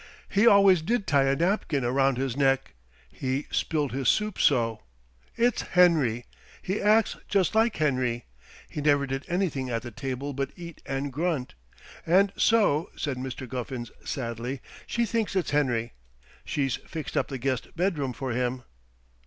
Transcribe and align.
He 0.29 0.47
always 0.47 0.81
did 0.81 1.05
tie 1.05 1.25
a 1.25 1.35
napkin 1.35 1.85
around 1.85 2.17
his 2.17 2.35
neck 2.35 2.73
he 3.11 3.45
spilled 3.51 3.91
his 3.91 4.09
soup 4.09 4.39
so. 4.39 4.81
It's 5.35 5.61
Henry! 5.61 6.25
It 6.63 6.81
acts 6.81 7.17
just 7.27 7.53
like 7.53 7.75
Henry. 7.75 8.25
He 8.67 8.81
never 8.81 9.05
did 9.05 9.25
anything 9.27 9.69
at 9.69 9.83
the 9.83 9.91
table 9.91 10.33
but 10.33 10.53
eat 10.55 10.81
and 10.87 11.13
grunt.' 11.13 11.53
And 12.03 12.33
so," 12.35 12.89
said 12.95 13.17
Mr. 13.17 13.47
Guffins 13.47 13.91
sadly, 14.03 14.59
"she 14.87 15.05
thinks 15.05 15.35
it's 15.35 15.51
Henry. 15.51 15.93
She's 16.45 16.77
fixed 16.77 17.15
up 17.15 17.27
the 17.27 17.37
guest 17.37 17.75
bedroom 17.75 18.11
for 18.13 18.31
him." 18.31 18.63